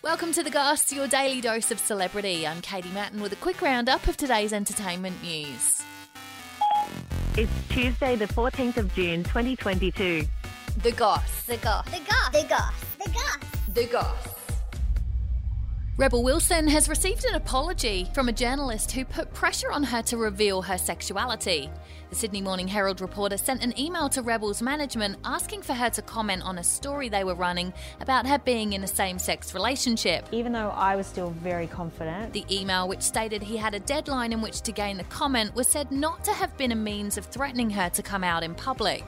Welcome 0.00 0.30
to 0.34 0.44
The 0.44 0.50
Goss, 0.50 0.92
your 0.92 1.08
daily 1.08 1.40
dose 1.40 1.72
of 1.72 1.80
celebrity. 1.80 2.46
I'm 2.46 2.60
Katie 2.60 2.88
Mattin 2.90 3.20
with 3.20 3.32
a 3.32 3.36
quick 3.36 3.60
roundup 3.60 4.06
of 4.06 4.16
today's 4.16 4.52
entertainment 4.52 5.20
news. 5.24 5.82
It's 7.36 7.50
Tuesday, 7.68 8.14
the 8.14 8.28
14th 8.28 8.76
of 8.76 8.94
June, 8.94 9.24
2022. 9.24 10.24
The 10.84 10.92
Goss. 10.92 11.42
The 11.46 11.56
goss. 11.56 11.84
The 11.86 11.98
goss. 11.98 12.30
The 12.30 12.46
goss. 12.48 12.74
The 13.04 13.10
goss. 13.10 13.74
The 13.74 13.86
Goss. 13.86 14.37
Rebel 15.98 16.22
Wilson 16.22 16.68
has 16.68 16.88
received 16.88 17.24
an 17.24 17.34
apology 17.34 18.08
from 18.14 18.28
a 18.28 18.32
journalist 18.32 18.92
who 18.92 19.04
put 19.04 19.34
pressure 19.34 19.72
on 19.72 19.82
her 19.82 20.00
to 20.02 20.16
reveal 20.16 20.62
her 20.62 20.78
sexuality. 20.78 21.68
The 22.10 22.14
Sydney 22.14 22.40
Morning 22.40 22.68
Herald 22.68 23.00
reporter 23.00 23.36
sent 23.36 23.64
an 23.64 23.76
email 23.76 24.08
to 24.10 24.22
Rebel's 24.22 24.62
management 24.62 25.18
asking 25.24 25.62
for 25.62 25.72
her 25.72 25.90
to 25.90 26.00
comment 26.02 26.44
on 26.44 26.58
a 26.58 26.62
story 26.62 27.08
they 27.08 27.24
were 27.24 27.34
running 27.34 27.72
about 28.00 28.28
her 28.28 28.38
being 28.38 28.74
in 28.74 28.84
a 28.84 28.86
same 28.86 29.18
sex 29.18 29.52
relationship. 29.54 30.24
even 30.30 30.52
though 30.52 30.70
I 30.70 30.94
was 30.94 31.08
still 31.08 31.30
very 31.30 31.66
confident. 31.66 32.32
The 32.32 32.46
email, 32.48 32.86
which 32.86 33.02
stated 33.02 33.42
he 33.42 33.56
had 33.56 33.74
a 33.74 33.80
deadline 33.80 34.32
in 34.32 34.40
which 34.40 34.60
to 34.62 34.72
gain 34.72 34.98
the 34.98 35.04
comment, 35.04 35.52
was 35.56 35.66
said 35.66 35.90
not 35.90 36.22
to 36.26 36.32
have 36.32 36.56
been 36.56 36.70
a 36.70 36.76
means 36.76 37.18
of 37.18 37.24
threatening 37.26 37.70
her 37.70 37.90
to 37.90 38.04
come 38.04 38.22
out 38.22 38.44
in 38.44 38.54
public. 38.54 39.02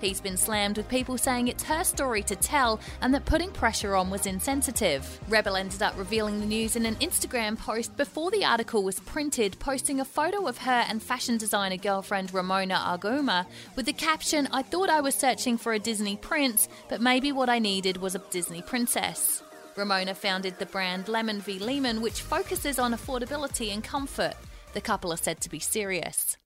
He's 0.00 0.20
been 0.20 0.36
slammed 0.36 0.76
with 0.76 0.88
people 0.88 1.18
saying 1.18 1.48
it's 1.48 1.64
her 1.64 1.84
story 1.84 2.22
to 2.24 2.36
tell 2.36 2.80
and 3.00 3.14
that 3.14 3.24
putting 3.24 3.50
pressure 3.50 3.94
on 3.94 4.10
was 4.10 4.26
insensitive. 4.26 5.20
Rebel 5.28 5.56
ended 5.56 5.82
up 5.82 5.96
revealing 5.96 6.40
the 6.40 6.46
news 6.46 6.76
in 6.76 6.86
an 6.86 6.96
Instagram 6.96 7.58
post 7.58 7.96
before 7.96 8.30
the 8.30 8.44
article 8.44 8.82
was 8.82 9.00
printed, 9.00 9.58
posting 9.58 10.00
a 10.00 10.04
photo 10.04 10.46
of 10.46 10.58
her 10.58 10.84
and 10.88 11.02
fashion 11.02 11.36
designer 11.36 11.76
girlfriend 11.76 12.32
Ramona 12.32 12.74
Agruma 12.74 13.46
with 13.76 13.86
the 13.86 13.92
caption 13.92 14.48
I 14.52 14.62
thought 14.62 14.90
I 14.90 15.00
was 15.00 15.14
searching 15.14 15.58
for 15.58 15.72
a 15.72 15.78
Disney 15.78 16.16
prince, 16.16 16.68
but 16.88 17.00
maybe 17.00 17.32
what 17.32 17.48
I 17.48 17.58
needed 17.58 17.96
was 17.98 18.14
a 18.14 18.22
Disney 18.30 18.62
princess. 18.62 19.42
Ramona 19.76 20.14
founded 20.14 20.58
the 20.58 20.66
brand 20.66 21.08
Lemon 21.08 21.40
Ve 21.40 21.58
Limon, 21.58 22.00
which 22.00 22.22
focuses 22.22 22.78
on 22.78 22.94
affordability 22.94 23.72
and 23.72 23.82
comfort. 23.82 24.34
The 24.72 24.80
couple 24.80 25.12
are 25.12 25.16
said 25.16 25.40
to 25.42 25.50
be 25.50 25.58
serious. 25.58 26.36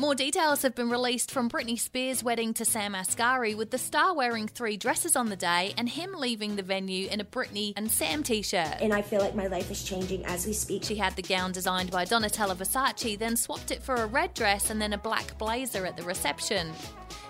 More 0.00 0.14
details 0.14 0.62
have 0.62 0.76
been 0.76 0.90
released 0.90 1.32
from 1.32 1.50
Britney 1.50 1.76
Spears' 1.76 2.22
wedding 2.22 2.54
to 2.54 2.64
Sam 2.64 2.94
Asghari, 2.94 3.56
with 3.56 3.72
the 3.72 3.78
star 3.78 4.14
wearing 4.14 4.46
three 4.46 4.76
dresses 4.76 5.16
on 5.16 5.28
the 5.28 5.34
day 5.34 5.74
and 5.76 5.88
him 5.88 6.14
leaving 6.16 6.54
the 6.54 6.62
venue 6.62 7.08
in 7.08 7.20
a 7.20 7.24
Britney 7.24 7.72
and 7.76 7.90
Sam 7.90 8.22
t 8.22 8.42
shirt. 8.42 8.76
and 8.80 8.92
I 8.92 9.02
feel 9.02 9.20
like 9.20 9.34
my 9.34 9.48
life 9.48 9.72
is 9.72 9.82
changing 9.82 10.24
as 10.24 10.46
we 10.46 10.52
speak. 10.52 10.84
She 10.84 10.94
had 10.94 11.16
the 11.16 11.22
gown 11.22 11.50
designed 11.50 11.90
by 11.90 12.04
Donatella 12.04 12.54
Versace, 12.54 13.18
then 13.18 13.36
swapped 13.36 13.72
it 13.72 13.82
for 13.82 13.96
a 13.96 14.06
red 14.06 14.34
dress 14.34 14.70
and 14.70 14.80
then 14.80 14.92
a 14.92 14.98
black 14.98 15.36
blazer 15.36 15.84
at 15.84 15.96
the 15.96 16.04
reception. 16.04 16.70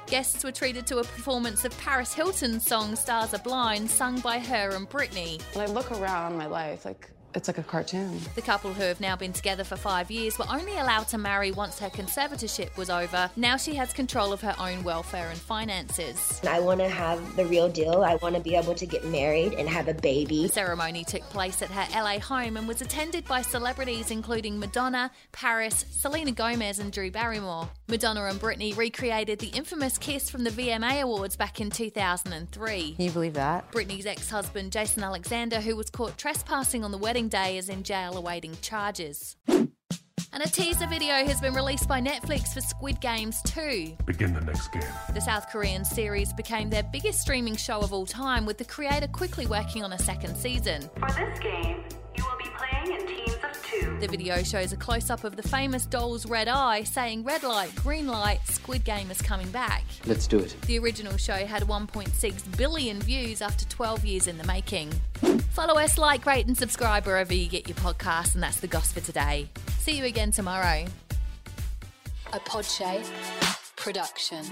Guests 0.07 0.45
were 0.45 0.53
treated 0.53 0.87
to 0.89 0.99
a 0.99 1.05
performance 1.05 1.65
of 1.65 1.79
Paris 1.79 2.13
Hilton's 2.13 2.67
song 2.67 2.97
Stars 2.97 3.33
Are 3.33 3.39
Blind, 3.39 3.91
sung 3.91 4.21
by 4.21 4.39
her 4.39 4.77
and 4.77 4.89
Britney. 4.91 5.41
When 5.55 5.67
I 5.67 5.73
look 5.73 5.91
around 5.91 6.37
my 6.37 6.47
life, 6.47 6.85
like 6.85 7.09
it's 7.35 7.49
like 7.49 7.59
a 7.59 7.63
cartoon. 7.63 8.21
The 8.35 8.43
couple, 8.43 8.73
who 8.73 8.83
have 8.83 9.01
now 9.01 9.17
been 9.17 9.33
together 9.33 9.65
for 9.65 9.77
five 9.77 10.11
years, 10.11 10.39
were 10.39 10.47
only 10.51 10.77
allowed 10.79 11.09
to 11.09 11.19
marry 11.19 11.53
once 11.53 11.79
her 11.79 11.89
conservatorship 11.89 12.77
was 12.77 12.91
over. 12.91 13.31
Now 13.37 13.57
she 13.57 13.75
has 13.75 13.93
control 13.93 14.33
of 14.33 14.41
her 14.41 14.55
own 14.59 14.83
welfare 14.83 15.29
and 15.29 15.39
finances. 15.39 16.41
I 16.49 16.61
want 16.61 16.81
to 16.81 16.89
have 16.89 17.37
the 17.37 17.47
real 17.47 17.69
deal. 17.69 18.03
I 18.03 18.17
want 18.17 18.35
to 18.35 18.41
be 18.41 18.55
able 18.55 18.75
to 18.75 18.87
get 18.87 19.05
married 19.05 19.55
and 19.55 19.69
have 19.69 19.89
a 19.89 19.95
baby. 19.95 20.43
The 20.45 20.53
ceremony 20.53 21.05
took 21.05 21.23
place 21.31 21.63
at 21.63 21.71
her 21.71 21.87
LA 22.03 22.19
home 22.19 22.57
and 22.57 22.67
was 22.67 22.81
attended 22.81 23.25
by 23.27 23.43
celebrities 23.43 24.11
including 24.11 24.59
Madonna, 24.59 25.11
Paris, 25.33 25.85
Selena 25.91 26.33
Gomez, 26.33 26.79
and 26.79 26.93
Drew 26.93 27.11
Barrymore. 27.11 27.69
Madonna 27.89 28.25
and 28.25 28.41
Britney 28.41 28.77
recreated 28.77 29.39
the 29.39 29.49
infamous 29.49 29.99
kiss 29.99 30.29
from 30.31 30.45
the 30.45 30.51
VMA 30.51 31.03
Awards 31.03 31.37
back 31.37 31.61
in 31.61 31.71
2003. 31.71 32.95
Can 32.95 33.05
you 33.05 33.11
believe 33.11 33.35
that? 33.35 33.71
Britney's 33.73 34.07
ex 34.07 34.31
husband, 34.31 34.73
Jason 34.73 35.03
Alexander, 35.03 35.61
who 35.61 35.77
was 35.77 35.91
caught 35.91 36.17
trespassing 36.19 36.85
on 36.85 36.91
the 36.91 36.99
wedding 36.99 37.28
day, 37.29 37.59
is 37.59 37.69
in 37.69 37.83
jail 37.83 38.17
awaiting 38.17 38.57
charges. 38.61 39.37
And 40.31 40.43
a 40.43 40.49
teaser 40.49 40.87
video 40.87 41.25
has 41.25 41.41
been 41.41 41.55
released 41.55 41.89
by 41.89 42.01
Netflix 42.01 42.53
for 42.53 42.61
Squid 42.61 43.01
Games 43.01 43.41
2. 43.43 43.97
Begin 44.05 44.35
the 44.35 44.41
next 44.41 44.69
game. 44.73 44.83
The 45.15 45.21
South 45.21 45.51
Korean 45.51 45.85
series 45.85 46.33
became 46.33 46.71
their 46.71 46.83
biggest 46.83 47.21
streaming 47.21 47.57
show 47.57 47.81
of 47.81 47.93
all 47.93 48.07
time, 48.07 48.45
with 48.45 48.59
the 48.59 48.65
creator 48.65 49.09
quickly 49.09 49.47
working 49.47 49.83
on 49.83 49.93
a 49.95 49.99
second 49.99 50.37
season. 50.37 50.83
For 51.01 51.09
this 51.13 51.39
game, 51.41 51.83
you 52.17 52.25
will 52.25 52.39
be 52.39 52.51
playing 52.57 53.01
in 53.01 53.07
teams 53.07 53.28
of 53.28 53.28
two. 53.71 53.99
The 54.01 54.09
video 54.09 54.43
shows 54.43 54.73
a 54.73 54.77
close 54.77 55.11
up 55.11 55.25
of 55.25 55.37
the 55.37 55.43
famous 55.43 55.87
doll's 55.87 56.27
red 56.27 56.49
eye, 56.49 56.85
saying 56.85 57.25
red 57.25 57.43
light, 57.43 57.75
green 57.77 58.07
light, 58.07 58.41
Squid 58.47 58.85
Game 58.85 59.11
is 59.11 59.21
coming 59.21 59.51
back. 59.51 59.85
Let's 60.07 60.27
do 60.27 60.39
it. 60.39 60.57
The 60.63 60.79
original 60.79 61.17
show 61.17 61.47
had 61.47 61.63
1.6 61.65 62.57
billion 62.57 63.01
views 63.01 63.43
after 63.43 63.65
12 63.67 64.05
years 64.05 64.27
in 64.27 64.39
the 64.39 64.45
making. 64.45 64.93
Follow 65.51 65.79
us, 65.79 65.99
like, 65.99 66.25
rate, 66.27 66.47
and 66.47 66.57
subscribe 66.57 67.07
wherever 67.07 67.35
you 67.35 67.49
get 67.49 67.69
your 67.69 67.77
podcasts, 67.77 68.35
and 68.35 68.43
that's 68.43 68.61
the 68.61 68.69
goss 68.69 68.93
for 68.93 69.01
today. 69.01 69.49
See 69.79 69.97
you 69.97 70.05
again 70.05 70.31
tomorrow. 70.31 70.85
A 72.33 72.41
Podshape 72.41 73.07
production. 73.77 74.45